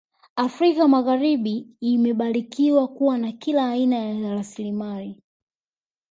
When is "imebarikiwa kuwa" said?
1.81-3.17